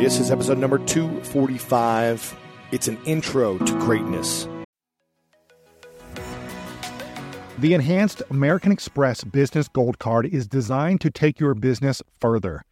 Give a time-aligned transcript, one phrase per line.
[0.00, 2.34] This is episode number 245.
[2.72, 4.48] It's an intro to greatness.
[7.58, 12.62] The enhanced American Express Business Gold Card is designed to take your business further.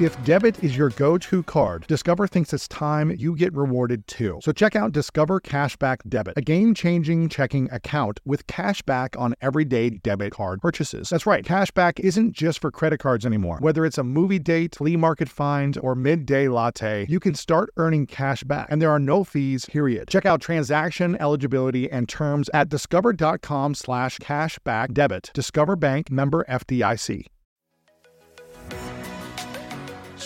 [0.00, 4.38] If debit is your go to card, Discover thinks it's time you get rewarded too.
[4.44, 9.34] So check out Discover Cashback Debit, a game changing checking account with cash back on
[9.40, 11.08] everyday debit card purchases.
[11.08, 13.58] That's right, cashback isn't just for credit cards anymore.
[13.60, 18.06] Whether it's a movie date, flea market find, or midday latte, you can start earning
[18.06, 20.06] cash back, and there are no fees, period.
[20.06, 25.32] Check out transaction eligibility and terms at discover.com slash cashback debit.
[25.34, 27.26] Discover Bank member FDIC.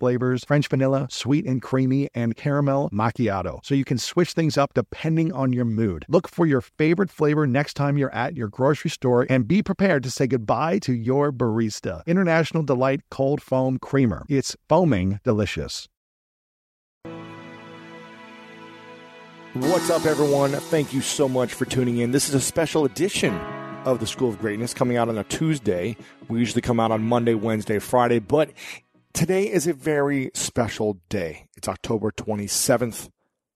[0.00, 3.64] flavors French vanilla, sweet and creamy, and caramel macchiato.
[3.64, 6.04] So you can switch things up depending on your mood.
[6.08, 10.02] Look for your favorite flavor next time you're at your grocery store and be prepared
[10.02, 12.04] to say goodbye to your barista.
[12.06, 14.24] International Delight Cold Foam Creamer.
[14.28, 15.86] It's foaming delicious.
[19.54, 20.52] What's up, everyone?
[20.52, 22.12] Thank you so much for tuning in.
[22.12, 23.34] This is a special edition
[23.84, 25.96] of the School of Greatness coming out on a Tuesday.
[26.28, 28.50] We usually come out on Monday, Wednesday, Friday, but
[29.12, 31.46] today is a very special day.
[31.56, 33.10] It's October 27th,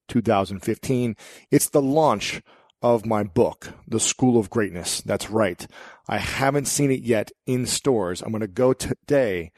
[0.08, 1.16] 2015.
[1.50, 2.42] It's the launch
[2.82, 5.00] of my book, The School of Greatness.
[5.00, 5.66] That's right.
[6.08, 8.20] I haven't seen it yet in stores.
[8.20, 9.52] I'm going to go today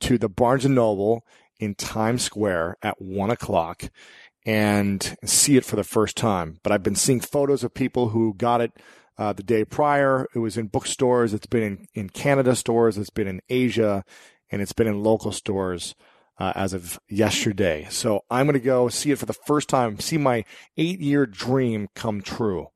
[0.00, 1.24] to the Barnes and Noble
[1.58, 3.90] in Times Square at one o'clock
[4.46, 6.58] and see it for the first time.
[6.62, 8.72] But I've been seeing photos of people who got it
[9.18, 10.26] uh, the day prior.
[10.34, 11.34] It was in bookstores.
[11.34, 12.96] It's been in, in Canada stores.
[12.96, 14.04] It's been in Asia
[14.50, 15.94] and it's been in local stores
[16.38, 17.86] uh, as of yesterday.
[17.90, 20.44] So I'm going to go see it for the first time, see my
[20.76, 22.68] eight year dream come true.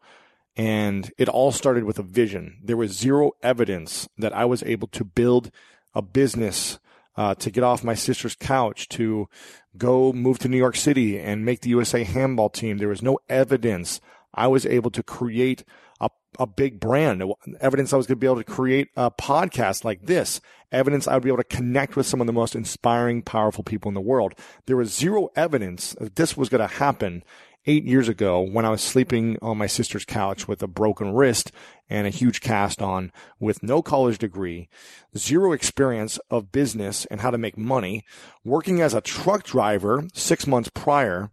[0.57, 2.59] And it all started with a vision.
[2.63, 5.51] There was zero evidence that I was able to build
[5.95, 6.79] a business
[7.17, 9.29] uh, to get off my sister's couch, to
[9.77, 12.79] go move to New York City and make the USA handball team.
[12.79, 14.01] There was no evidence
[14.33, 15.65] I was able to create
[16.01, 17.23] a, a big brand,
[17.61, 20.41] evidence I was going to be able to create a podcast like this,
[20.73, 23.89] evidence I would be able to connect with some of the most inspiring, powerful people
[23.89, 24.35] in the world.
[24.67, 27.23] There was zero evidence that this was going to happen
[27.67, 31.51] eight years ago when I was sleeping on my sister's couch with a broken wrist
[31.89, 34.69] and a huge cast on with no college degree,
[35.17, 38.05] zero experience of business and how to make money,
[38.45, 41.31] working as a truck driver six months prior,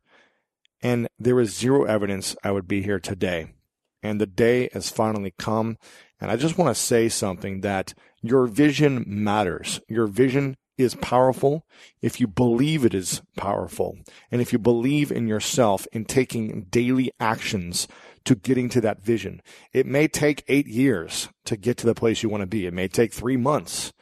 [0.81, 3.47] and there was zero evidence I would be here today.
[4.03, 5.77] And the day has finally come.
[6.19, 9.79] And I just want to say something that your vision matters.
[9.87, 11.65] Your vision is powerful
[12.01, 13.97] if you believe it is powerful.
[14.31, 17.87] And if you believe in yourself in taking daily actions
[18.25, 19.41] to getting to that vision.
[19.73, 22.65] It may take eight years to get to the place you want to be.
[22.65, 23.93] It may take three months,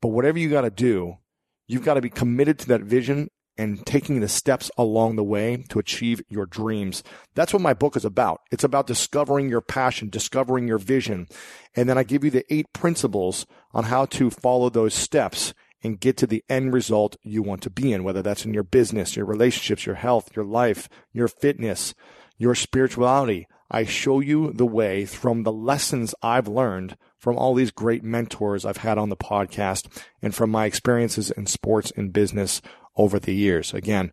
[0.00, 1.18] but whatever you got to do,
[1.66, 5.64] you've got to be committed to that vision and taking the steps along the way
[5.68, 7.02] to achieve your dreams.
[7.34, 8.42] That's what my book is about.
[8.50, 11.28] It's about discovering your passion, discovering your vision.
[11.74, 16.00] And then I give you the eight principles on how to follow those steps and
[16.00, 19.16] get to the end result you want to be in, whether that's in your business,
[19.16, 21.94] your relationships, your health, your life, your fitness,
[22.38, 23.46] your spirituality.
[23.70, 28.64] I show you the way from the lessons I've learned from all these great mentors
[28.64, 29.86] I've had on the podcast
[30.22, 32.62] and from my experiences in sports and business
[32.96, 33.74] over the years.
[33.74, 34.12] Again,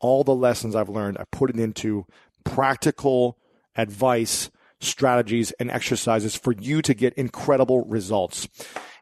[0.00, 2.06] all the lessons I've learned, I put it into
[2.44, 3.38] practical
[3.76, 4.50] advice,
[4.80, 8.48] strategies, and exercises for you to get incredible results.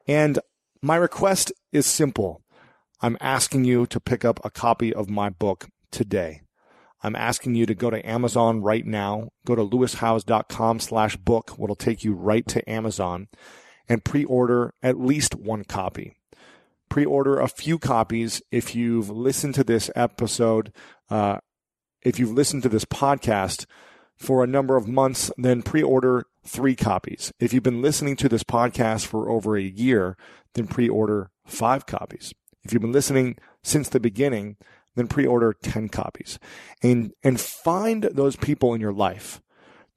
[0.07, 0.39] And
[0.83, 2.43] my request is simple.
[3.01, 6.43] I'm asking you to pick up a copy of my book today.
[7.03, 9.29] I'm asking you to go to Amazon right now.
[9.47, 13.29] Go to lewishowes.com slash book, will take you right to Amazon
[13.89, 16.18] and pre-order at least one copy.
[16.89, 20.73] Pre-order a few copies if you've listened to this episode,
[21.11, 21.39] uh,
[22.03, 23.67] if you've listened to this podcast
[24.17, 27.33] for a number of months, then pre-order three copies.
[27.39, 30.17] If you've been listening to this podcast for over a year,
[30.55, 32.33] then pre-order five copies.
[32.65, 34.57] If you've been listening since the beginning,
[34.97, 36.39] then pre-order 10 copies
[36.83, 39.41] and, and find those people in your life,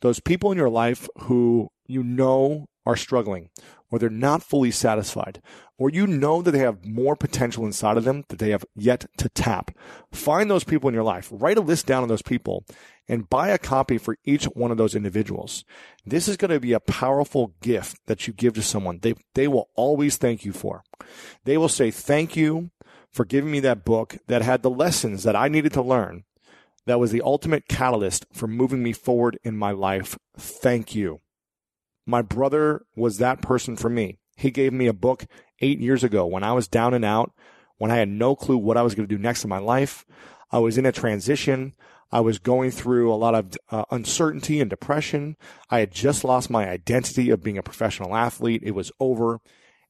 [0.02, 3.50] those people in your life who you know are struggling
[3.92, 5.42] or they're not fully satisfied
[5.78, 9.06] or you know that they have more potential inside of them that they have yet
[9.18, 9.72] to tap.
[10.12, 12.66] Find those people in your life, write a list down of those people
[13.08, 15.66] and buy a copy for each one of those individuals.
[16.06, 19.00] This is going to be a powerful gift that you give to someone.
[19.00, 20.84] They, they will always thank you for.
[21.46, 22.72] They will say, thank you
[23.12, 26.24] for giving me that book that had the lessons that I needed to learn.
[26.86, 30.18] That was the ultimate catalyst for moving me forward in my life.
[30.38, 31.22] Thank you.
[32.06, 34.20] My brother was that person for me.
[34.36, 35.26] He gave me a book
[35.60, 37.32] eight years ago when I was down and out,
[37.78, 40.06] when I had no clue what I was going to do next in my life.
[40.52, 41.74] I was in a transition.
[42.12, 45.38] I was going through a lot of uh, uncertainty and depression.
[45.70, 48.62] I had just lost my identity of being a professional athlete.
[48.64, 49.40] It was over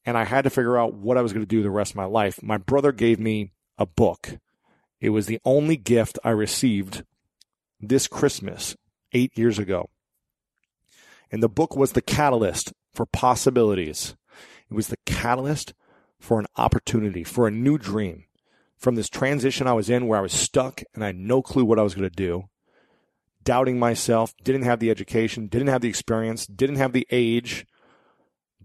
[0.06, 1.98] and I had to figure out what I was going to do the rest of
[1.98, 2.42] my life.
[2.42, 4.38] My brother gave me a book.
[5.00, 7.04] It was the only gift I received
[7.80, 8.76] this Christmas
[9.14, 9.90] eight years ago.
[11.32, 14.16] And the book was the catalyst for possibilities.
[14.70, 15.74] It was the catalyst
[16.20, 18.26] for an opportunity, for a new dream.
[18.78, 21.66] From this transition I was in where I was stuck and I had no clue
[21.66, 22.50] what I was going to do,
[23.44, 27.66] doubting myself, didn't have the education, didn't have the experience, didn't have the age,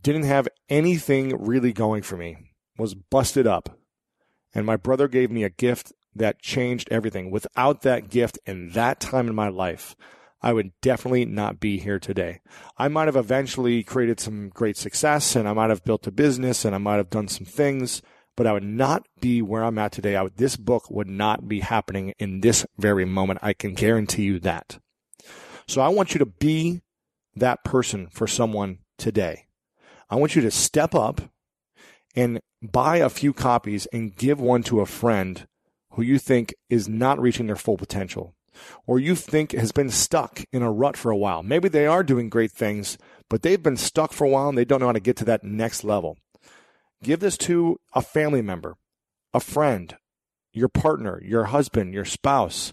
[0.03, 2.37] didn't have anything really going for me,
[2.79, 3.79] was busted up.
[4.55, 7.31] And my brother gave me a gift that changed everything.
[7.31, 9.95] Without that gift and that time in my life,
[10.43, 12.41] I would definitely not be here today.
[12.77, 16.65] I might have eventually created some great success and I might have built a business
[16.65, 18.03] and I might have done some things,
[18.37, 20.15] but I would not be where I'm at today.
[20.15, 23.41] I Would, this book would not be happening in this very moment.
[23.43, 24.79] I can guarantee you that.
[25.67, 26.83] So I want you to be
[27.35, 29.47] that person for someone today.
[30.09, 31.21] I want you to step up
[32.15, 35.49] and buy a few copies and give one to a friend
[35.93, 38.36] who you think is not reaching their full potential
[38.87, 41.43] or you think has been stuck in a rut for a while.
[41.43, 42.99] Maybe they are doing great things,
[43.29, 45.25] but they've been stuck for a while and they don't know how to get to
[45.27, 46.17] that next level.
[47.03, 48.77] Give this to a family member,
[49.35, 49.97] a friend,
[50.53, 52.73] your partner, your husband, your spouse.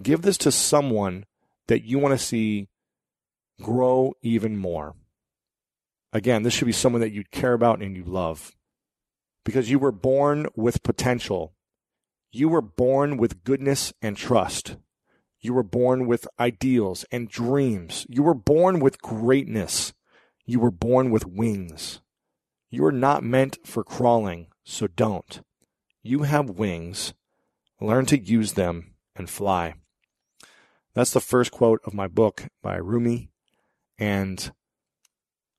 [0.00, 1.24] Give this to someone
[1.66, 2.68] that you want to see
[3.62, 4.94] grow even more.
[6.12, 8.52] Again, this should be someone that you care about and you love
[9.44, 11.54] because you were born with potential.
[12.30, 14.76] You were born with goodness and trust.
[15.40, 18.06] You were born with ideals and dreams.
[18.08, 19.92] You were born with greatness.
[20.44, 22.00] You were born with wings.
[22.70, 25.40] You are not meant for crawling, so don't.
[26.02, 27.14] You have wings.
[27.80, 29.74] Learn to use them and fly.
[30.94, 33.30] That's the first quote of my book by Rumi.
[33.98, 34.52] And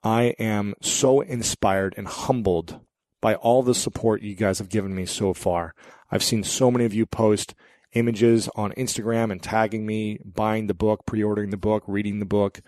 [0.04, 2.80] I am so inspired and humbled
[3.22, 5.74] by all the support you guys have given me so far.
[6.12, 7.54] I've seen so many of you post
[7.94, 12.62] images on Instagram and tagging me, buying the book, pre-ordering the book, reading the book,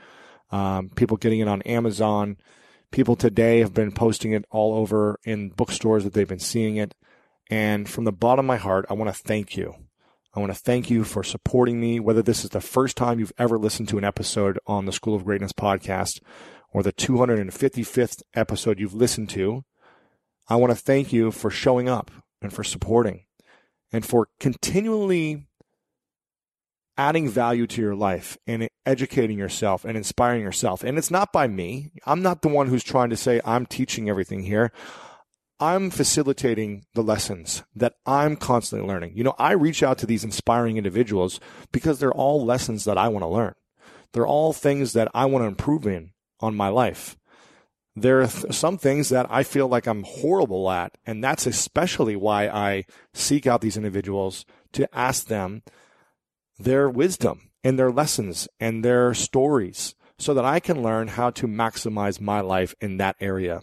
[0.52, 2.38] um, people getting it on Amazon.
[2.92, 6.94] People today have been posting it all over in bookstores that they've been seeing it.
[7.50, 9.76] And from the bottom of my heart, I want to thank you.
[10.34, 13.34] I want to thank you for supporting me, whether this is the first time you've
[13.38, 16.22] ever listened to an episode on the School of Greatness podcast
[16.74, 19.66] or the 255th episode you've listened to,
[20.48, 22.12] I want to thank you for showing up
[22.42, 23.26] and for supporting
[23.92, 25.48] and for continually
[26.98, 30.84] adding value to your life and educating yourself and inspiring yourself.
[30.84, 31.92] And it's not by me.
[32.06, 34.72] I'm not the one who's trying to say I'm teaching everything here.
[35.60, 39.14] I'm facilitating the lessons that I'm constantly learning.
[39.16, 41.40] You know, I reach out to these inspiring individuals
[41.72, 43.54] because they're all lessons that I want to learn.
[44.14, 47.16] They're all things that I want to improve in on my life.
[47.96, 52.16] There are th- some things that I feel like I'm horrible at, and that's especially
[52.16, 55.64] why I seek out these individuals to ask them
[56.58, 61.48] their wisdom and their lessons and their stories so that I can learn how to
[61.48, 63.62] maximize my life in that area.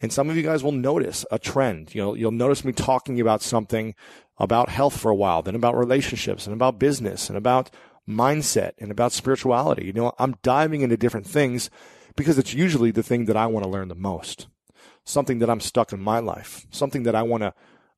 [0.00, 1.94] And some of you guys will notice a trend.
[1.94, 3.94] You know, you'll notice me talking about something
[4.38, 7.70] about health for a while, then about relationships and about business and about
[8.08, 9.86] mindset and about spirituality.
[9.86, 11.68] You know, I'm diving into different things
[12.16, 14.48] because it's usually the thing that I want to learn the most.
[15.04, 17.54] Something that I'm stuck in my life, something that I want to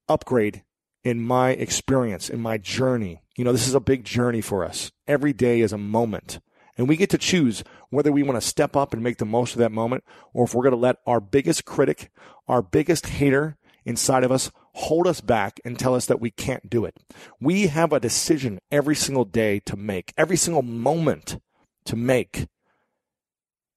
[0.08, 0.64] upgrade
[1.02, 3.22] in my experience, in my journey.
[3.36, 4.92] You know, this is a big journey for us.
[5.08, 6.40] Every day is a moment.
[6.76, 9.52] And we get to choose whether we want to step up and make the most
[9.52, 12.10] of that moment or if we're going to let our biggest critic,
[12.48, 16.70] our biggest hater inside of us hold us back and tell us that we can't
[16.70, 16.96] do it.
[17.40, 21.40] We have a decision every single day to make, every single moment
[21.86, 22.46] to make.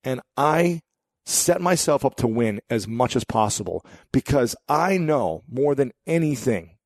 [0.04, 0.82] And I
[1.26, 6.78] set myself up to win as much as possible because I know more than anything,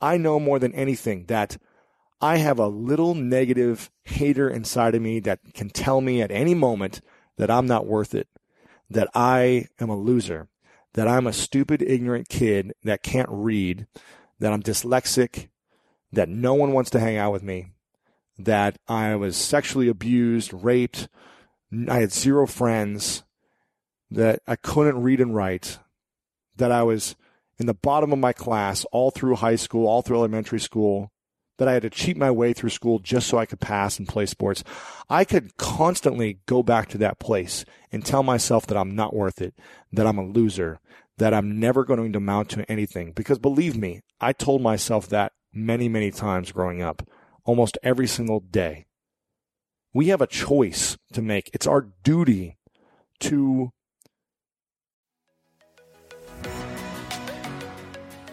[0.00, 1.58] I know more than anything that
[2.20, 6.54] I have a little negative hater inside of me that can tell me at any
[6.54, 7.00] moment
[7.36, 8.28] that I'm not worth it,
[8.90, 10.48] that I am a loser,
[10.94, 13.86] that I'm a stupid, ignorant kid that can't read,
[14.40, 15.48] that I'm dyslexic,
[16.12, 17.68] that no one wants to hang out with me,
[18.36, 21.08] that I was sexually abused, raped,
[21.88, 23.24] I had zero friends,
[24.10, 25.78] that I couldn't read and write,
[26.56, 27.14] that I was
[27.58, 31.12] in the bottom of my class all through high school, all through elementary school,
[31.58, 34.08] that I had to cheat my way through school just so I could pass and
[34.08, 34.62] play sports.
[35.10, 39.42] I could constantly go back to that place and tell myself that I'm not worth
[39.42, 39.54] it,
[39.92, 40.78] that I'm a loser,
[41.18, 43.12] that I'm never going to amount to anything.
[43.12, 47.06] Because believe me, I told myself that many, many times growing up,
[47.44, 48.86] almost every single day.
[49.98, 51.50] We have a choice to make.
[51.52, 52.56] It's our duty
[53.18, 53.70] to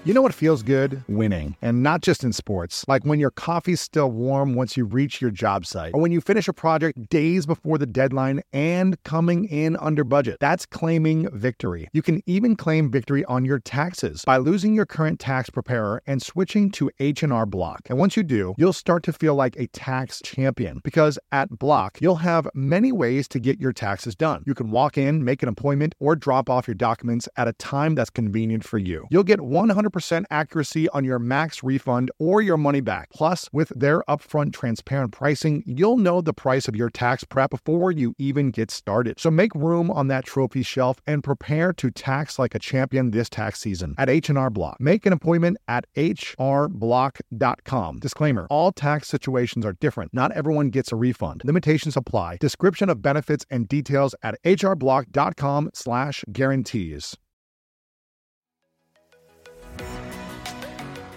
[0.05, 1.03] You know what feels good?
[1.07, 1.57] Winning.
[1.63, 5.31] And not just in sports, like when your coffee's still warm once you reach your
[5.31, 9.75] job site, or when you finish a project days before the deadline and coming in
[9.77, 10.37] under budget.
[10.39, 11.89] That's claiming victory.
[11.91, 16.21] You can even claim victory on your taxes by losing your current tax preparer and
[16.21, 17.81] switching to H&R Block.
[17.89, 21.97] And once you do, you'll start to feel like a tax champion because at Block,
[21.99, 24.43] you'll have many ways to get your taxes done.
[24.45, 27.95] You can walk in, make an appointment, or drop off your documents at a time
[27.95, 29.07] that's convenient for you.
[29.09, 33.09] You'll get 100 100% accuracy on your max refund or your money back.
[33.11, 37.91] Plus, with their upfront transparent pricing, you'll know the price of your tax prep before
[37.91, 39.19] you even get started.
[39.19, 43.29] So make room on that trophy shelf and prepare to tax like a champion this
[43.29, 44.77] tax season at H&R Block.
[44.79, 47.99] Make an appointment at hrblock.com.
[47.99, 50.13] Disclaimer: All tax situations are different.
[50.13, 51.41] Not everyone gets a refund.
[51.43, 52.37] Limitations apply.
[52.39, 57.17] Description of benefits and details at hrblock.com/guarantees.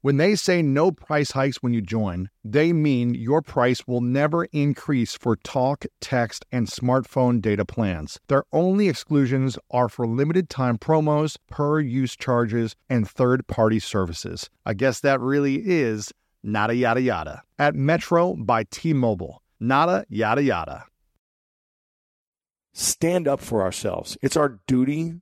[0.00, 4.44] When they say no price hikes when you join, they mean your price will never
[4.52, 8.20] increase for talk, text, and smartphone data plans.
[8.28, 14.48] Their only exclusions are for limited time promos, per use charges, and third party services.
[14.64, 16.12] I guess that really is
[16.44, 17.42] nada yada yada.
[17.58, 20.84] At Metro by T Mobile, nada yada yada.
[22.72, 24.16] Stand up for ourselves.
[24.22, 25.14] It's our duty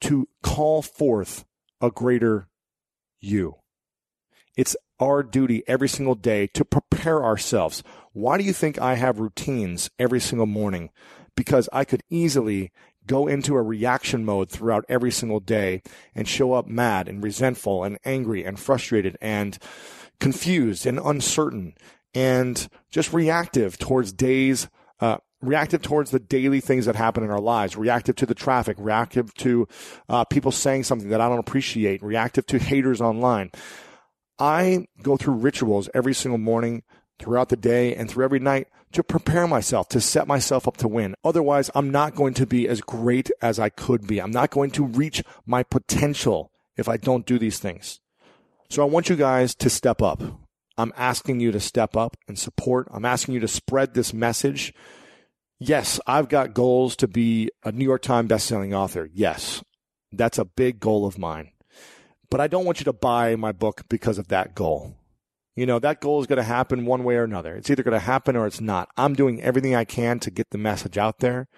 [0.00, 1.44] to call forth
[1.80, 2.48] a greater
[3.20, 3.59] you.
[4.56, 7.82] It's our duty every single day to prepare ourselves.
[8.12, 10.90] Why do you think I have routines every single morning?
[11.36, 12.72] Because I could easily
[13.06, 15.82] go into a reaction mode throughout every single day
[16.14, 19.58] and show up mad and resentful and angry and frustrated and
[20.20, 21.74] confused and uncertain
[22.14, 24.68] and just reactive towards days,
[25.00, 28.76] uh, reactive towards the daily things that happen in our lives, reactive to the traffic,
[28.78, 29.66] reactive to
[30.08, 33.50] uh, people saying something that I don't appreciate, reactive to haters online.
[34.40, 36.82] I go through rituals every single morning,
[37.18, 40.88] throughout the day, and through every night to prepare myself, to set myself up to
[40.88, 41.14] win.
[41.22, 44.20] Otherwise, I'm not going to be as great as I could be.
[44.20, 48.00] I'm not going to reach my potential if I don't do these things.
[48.70, 50.22] So I want you guys to step up.
[50.78, 52.88] I'm asking you to step up and support.
[52.90, 54.72] I'm asking you to spread this message.
[55.58, 59.10] Yes, I've got goals to be a New York Times bestselling author.
[59.12, 59.62] Yes,
[60.10, 61.50] that's a big goal of mine.
[62.30, 64.96] But I don't want you to buy my book because of that goal.
[65.56, 67.56] You know, that goal is going to happen one way or another.
[67.56, 68.88] It's either going to happen or it's not.
[68.96, 71.48] I'm doing everything I can to get the message out there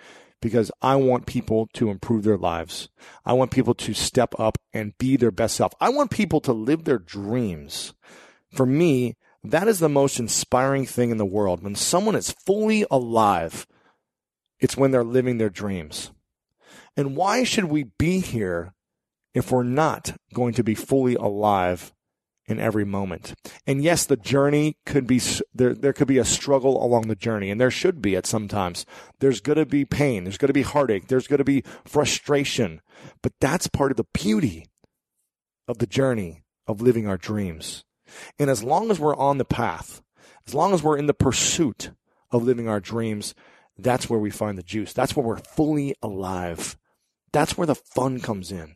[0.41, 2.88] because I want people to improve their lives.
[3.25, 5.73] I want people to step up and be their best self.
[5.81, 7.93] I want people to live their dreams.
[8.50, 11.62] For me, that is the most inspiring thing in the world.
[11.62, 13.67] When someone is fully alive,
[14.59, 16.11] it's when they're living their dreams.
[16.97, 18.75] And why should we be here
[19.34, 21.92] if we're not going to be fully alive
[22.46, 23.34] in every moment.
[23.66, 25.20] And yes, the journey could be
[25.54, 25.74] there.
[25.74, 28.84] There could be a struggle along the journey, and there should be at sometimes.
[29.20, 30.24] There's going to be pain.
[30.24, 31.08] There's going to be heartache.
[31.08, 32.80] There's going to be frustration.
[33.22, 34.66] But that's part of the beauty
[35.68, 37.84] of the journey of living our dreams.
[38.38, 40.02] And as long as we're on the path,
[40.46, 41.92] as long as we're in the pursuit
[42.30, 43.34] of living our dreams,
[43.78, 44.92] that's where we find the juice.
[44.92, 46.76] That's where we're fully alive.
[47.32, 48.74] That's where the fun comes in.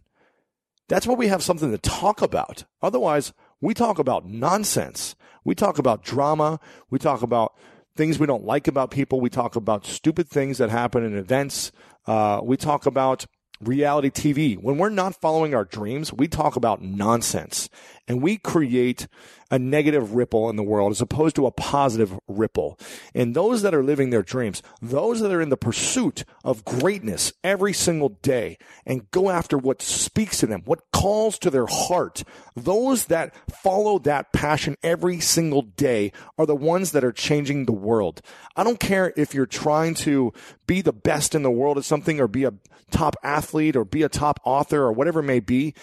[0.88, 2.64] That's where we have something to talk about.
[2.82, 5.16] Otherwise, we talk about nonsense.
[5.44, 6.60] We talk about drama.
[6.90, 7.54] We talk about
[7.96, 9.20] things we don't like about people.
[9.20, 11.72] We talk about stupid things that happen in events.
[12.06, 13.26] Uh, we talk about
[13.60, 14.56] reality TV.
[14.58, 17.68] When we're not following our dreams, we talk about nonsense
[18.08, 19.08] and we create
[19.50, 22.78] a negative ripple in the world as opposed to a positive ripple.
[23.14, 27.32] And those that are living their dreams, those that are in the pursuit of greatness
[27.44, 32.24] every single day and go after what speaks to them, what calls to their heart,
[32.56, 37.72] those that follow that passion every single day are the ones that are changing the
[37.72, 38.20] world.
[38.56, 40.32] I don't care if you're trying to
[40.66, 42.54] be the best in the world at something or be a
[42.90, 45.74] top athlete or be a top author or whatever it may be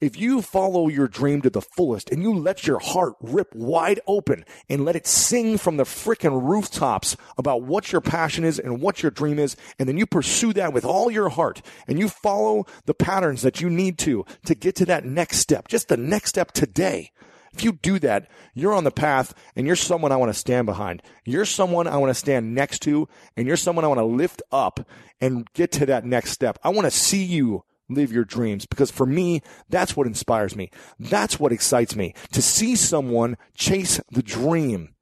[0.00, 4.00] if you follow your dream to the fullest and you let your heart rip wide
[4.06, 8.80] open and let it sing from the frickin' rooftops about what your passion is and
[8.80, 12.08] what your dream is, and then you pursue that with all your heart and you
[12.08, 15.96] follow the patterns that you need to to get to that next step, just the
[15.96, 17.10] next step today.
[17.52, 20.66] If you do that, you're on the path and you're someone I want to stand
[20.66, 21.02] behind.
[21.24, 24.42] You're someone I want to stand next to and you're someone I want to lift
[24.52, 24.86] up
[25.20, 26.58] and get to that next step.
[26.62, 30.70] I want to see you live your dreams because for me, that's what inspires me.
[30.98, 34.94] That's what excites me to see someone chase the dream.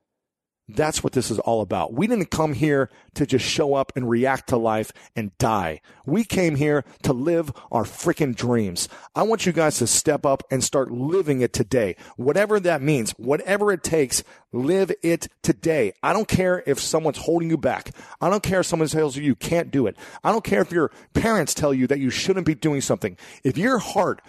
[0.68, 1.94] That's what this is all about.
[1.94, 5.81] We didn't come here to just show up and react to life and die.
[6.04, 8.87] We came here to live our freaking dreams.
[9.14, 11.96] I want you guys to step up and start living it today.
[12.16, 15.94] Whatever that means, whatever it takes, live it today.
[16.02, 17.92] I don't care if someone's holding you back.
[18.20, 19.96] I don't care if someone tells you you can't do it.
[20.22, 23.16] I don't care if your parents tell you that you shouldn't be doing something.
[23.42, 24.20] If your heart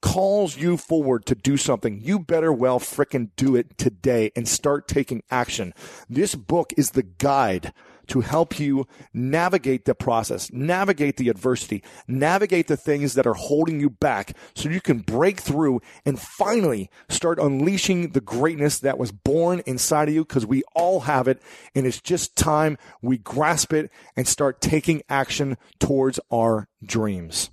[0.00, 4.88] calls you forward to do something, you better well fricking do it today and start
[4.88, 5.74] taking action.
[6.08, 7.72] This book is the guide
[8.08, 13.80] to help you navigate the process, navigate the adversity, navigate the things that are holding
[13.80, 19.12] you back so you can break through and finally start unleashing the greatness that was
[19.12, 21.40] born inside of you because we all have it.
[21.74, 27.50] And it's just time we grasp it and start taking action towards our dreams.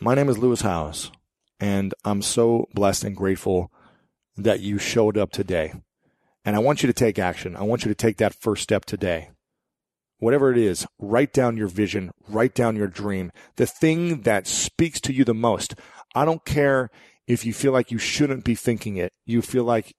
[0.00, 1.10] My name is Lewis Howes.
[1.64, 3.72] And I'm so blessed and grateful
[4.36, 5.72] that you showed up today.
[6.44, 7.56] And I want you to take action.
[7.56, 9.30] I want you to take that first step today.
[10.18, 15.00] Whatever it is, write down your vision, write down your dream, the thing that speaks
[15.00, 15.74] to you the most.
[16.14, 16.90] I don't care
[17.26, 19.96] if you feel like you shouldn't be thinking it, you feel like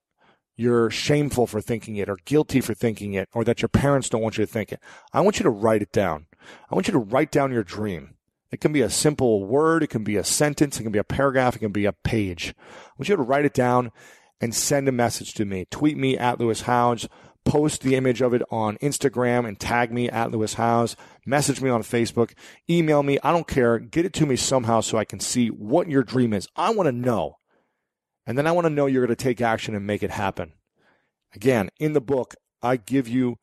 [0.56, 4.22] you're shameful for thinking it or guilty for thinking it or that your parents don't
[4.22, 4.80] want you to think it.
[5.14, 6.28] I want you to write it down.
[6.70, 8.18] I want you to write down your dream.
[8.52, 11.04] It can be a simple word, it can be a sentence, it can be a
[11.04, 12.54] paragraph, it can be a page.
[12.58, 13.92] I want you to write it down
[14.40, 15.66] and send a message to me.
[15.72, 17.08] Tweet me at Lewis Howes,
[17.44, 21.70] post the image of it on Instagram and tag me at Lewis Howes, message me
[21.70, 22.34] on Facebook,
[22.70, 23.80] email me, I don't care.
[23.80, 26.48] Get it to me somehow so I can see what your dream is.
[26.56, 27.38] I want to know.
[28.28, 30.54] And then I want to know you're going to take action and make it happen.
[31.34, 33.38] Again, in the book, I give you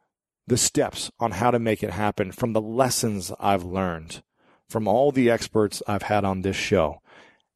[0.46, 4.22] the steps on how to make it happen from the lessons I've learned.
[4.72, 7.02] From all the experts I've had on this show.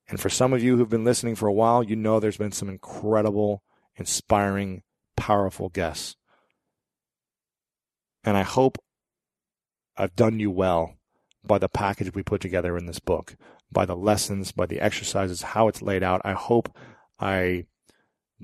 [0.08, 2.52] And for some of you who've been listening for a while, you know there's been
[2.52, 3.62] some incredible,
[3.96, 4.82] inspiring,
[5.16, 6.14] powerful guests.
[8.22, 8.78] And I hope
[9.96, 10.94] I've done you well
[11.42, 13.34] by the package we put together in this book,
[13.72, 16.20] by the lessons, by the exercises, how it's laid out.
[16.22, 16.76] I hope
[17.18, 17.64] I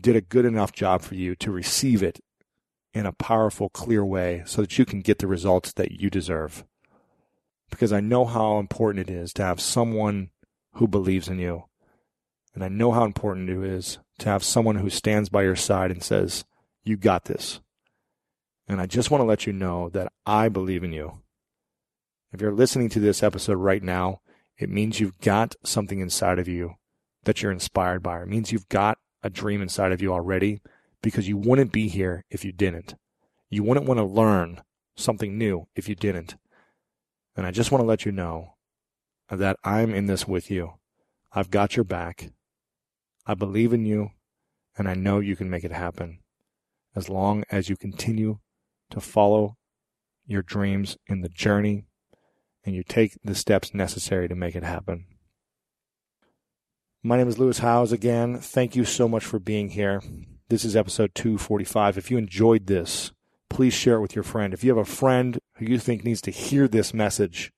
[0.01, 2.21] did a good enough job for you to receive it
[2.95, 6.65] in a powerful, clear way so that you can get the results that you deserve.
[7.73, 10.31] Because I know how important it is to have someone
[10.75, 11.65] who believes in you.
[12.55, 15.91] And I know how important it is to have someone who stands by your side
[15.91, 16.45] and says,
[16.85, 17.61] You got this.
[18.69, 21.23] And I just want to let you know that I believe in you.
[22.31, 24.21] If you're listening to this episode right now,
[24.59, 26.75] it means you've got something inside of you
[27.25, 28.23] that you're inspired by.
[28.23, 30.61] It means you've got a dream inside of you already
[31.03, 32.95] because you wouldn't be here if you didn't.
[33.51, 34.63] You wouldn't want to learn
[34.97, 36.37] something new if you didn't.
[37.37, 38.55] And I just want to let you know
[39.31, 40.75] that I'm in this with you.
[41.33, 42.31] I've got your back.
[43.27, 44.11] I believe in you,
[44.77, 46.19] and I know you can make it happen
[46.95, 48.39] as long as you continue
[48.91, 49.57] to follow
[50.27, 51.85] your dreams in the journey
[52.65, 55.07] and you take the steps necessary to make it happen.
[57.03, 58.39] My name is Lewis Howes again.
[58.39, 60.01] Thank you so much for being here.
[60.49, 61.99] This is episode 245.
[61.99, 63.11] If you enjoyed this,
[63.53, 64.53] please share it with your friend.
[64.53, 67.53] If you have a friend who you think needs to hear this message,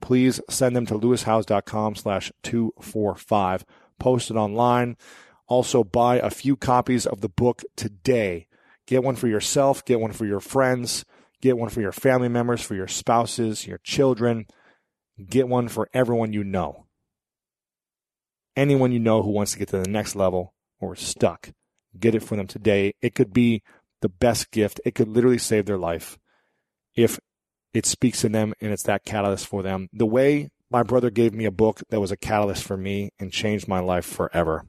[0.00, 3.64] please send them to lewishowes.com slash 245.
[3.98, 4.96] Post it online.
[5.46, 8.48] Also buy a few copies of the book today.
[8.86, 11.04] Get one for yourself, get one for your friends,
[11.40, 14.46] get one for your family members, for your spouses, your children.
[15.28, 16.86] Get one for everyone you know
[18.56, 21.50] anyone you know who wants to get to the next level or stuck,
[21.98, 22.94] get it for them today.
[23.02, 23.62] It could be
[24.00, 24.80] the best gift.
[24.84, 26.18] It could literally save their life
[26.94, 27.18] if
[27.74, 29.88] it speaks to them and it's that catalyst for them.
[29.92, 33.32] The way my brother gave me a book that was a catalyst for me and
[33.32, 34.64] changed my life forever.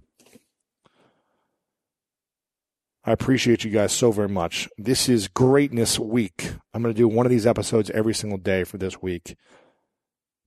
[3.03, 4.67] I appreciate you guys so very much.
[4.77, 6.51] This is Greatness Week.
[6.73, 9.37] I'm going to do one of these episodes every single day for this week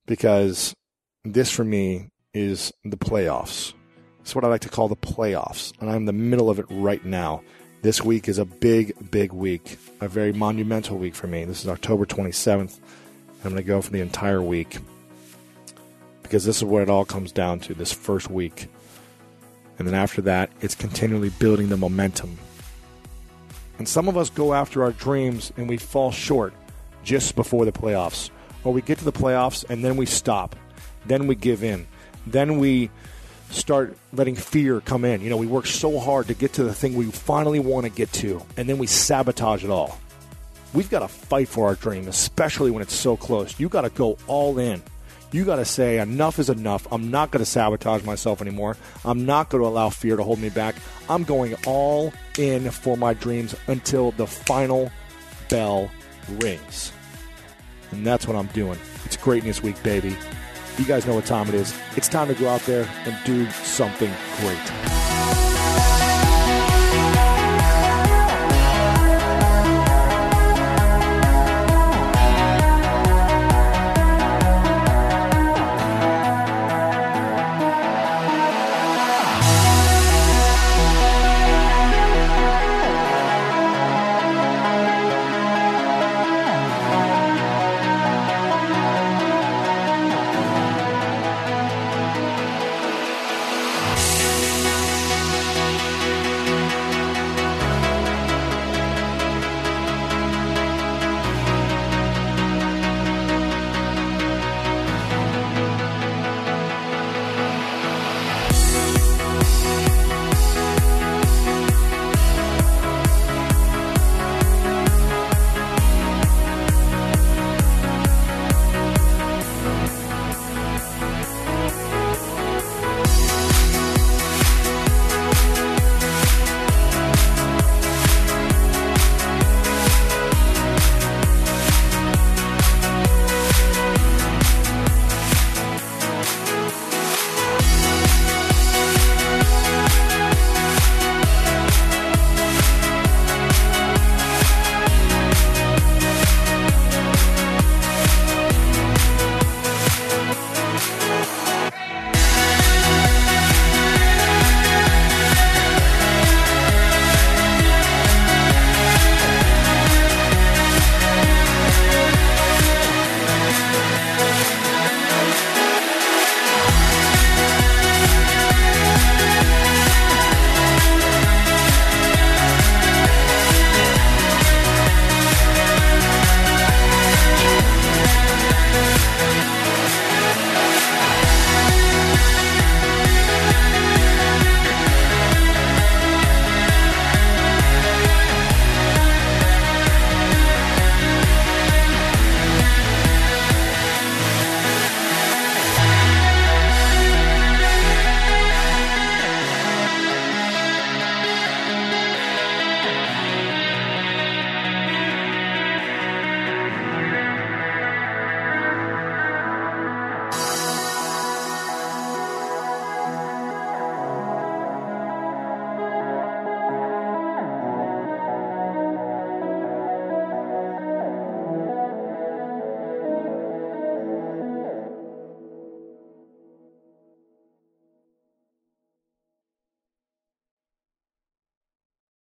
[0.05, 0.75] because
[1.23, 3.73] this for me is the playoffs.
[4.19, 6.67] It's what I like to call the playoffs, and I'm in the middle of it
[6.69, 7.41] right now.
[7.81, 11.45] This week is a big, big week, a very monumental week for me.
[11.45, 12.77] This is October 27th.
[13.43, 14.77] I'm going to go for the entire week
[16.21, 18.67] because this is what it all comes down to this first week.
[19.79, 22.37] And then after that, it's continually building the momentum.
[23.79, 26.53] And some of us go after our dreams and we fall short
[27.03, 28.29] just before the playoffs.
[28.63, 30.55] Or we get to the playoffs and then we stop.
[31.07, 31.87] Then we give in
[32.25, 32.89] then we
[33.51, 35.21] start letting fear come in.
[35.21, 37.91] You know, we work so hard to get to the thing we finally want to
[37.91, 39.99] get to, and then we sabotage it all.
[40.73, 43.59] We've got to fight for our dream, especially when it's so close.
[43.59, 44.81] You got to go all in.
[45.33, 46.87] You got to say, enough is enough.
[46.91, 48.75] I'm not going to sabotage myself anymore.
[49.05, 50.75] I'm not going to allow fear to hold me back.
[51.09, 54.91] I'm going all in for my dreams until the final
[55.49, 55.89] bell
[56.29, 56.91] rings.
[57.91, 58.79] And that's what I'm doing.
[59.05, 60.15] It's Greatness Week, baby.
[60.77, 61.77] You guys know what time it is.
[61.95, 65.00] It's time to go out there and do something great.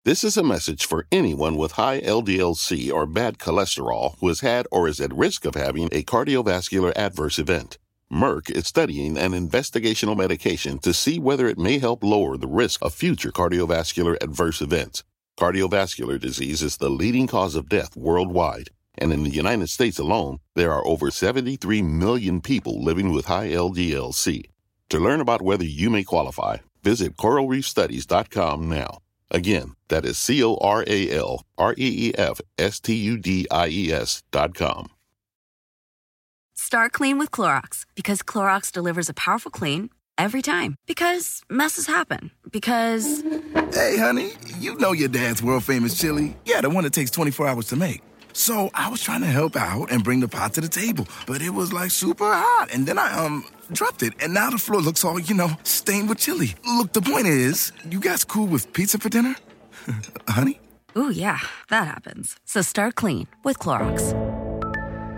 [0.09, 4.65] This is a message for anyone with high LDLC or bad cholesterol who has had
[4.71, 7.77] or is at risk of having a cardiovascular adverse event.
[8.11, 12.83] Merck is studying an investigational medication to see whether it may help lower the risk
[12.83, 15.03] of future cardiovascular adverse events.
[15.39, 20.39] Cardiovascular disease is the leading cause of death worldwide, and in the United States alone,
[20.55, 24.41] there are over 73 million people living with high LDLC.
[24.89, 29.01] To learn about whether you may qualify, visit coralreefstudies.com now.
[29.31, 33.17] Again, that is C O R A L R E E F S T U
[33.17, 34.89] D I E S dot com.
[36.55, 40.75] Start clean with Clorox because Clorox delivers a powerful clean every time.
[40.87, 42.31] Because messes happen.
[42.51, 43.23] Because.
[43.73, 46.35] Hey, honey, you know your dad's world famous chili.
[46.45, 48.01] Yeah, the one that takes 24 hours to make.
[48.33, 51.41] So I was trying to help out and bring the pot to the table, but
[51.41, 52.69] it was like super hot.
[52.73, 56.09] And then I, um, dropped it, and now the floor looks all, you know, stained
[56.09, 56.55] with chili.
[56.65, 59.35] Look, the point is, you guys cool with pizza for dinner?
[60.27, 60.59] Honey?
[60.97, 61.39] Ooh, yeah,
[61.69, 62.35] that happens.
[62.45, 64.13] So start clean with Clorox.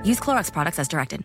[0.06, 1.24] Use Clorox products as directed.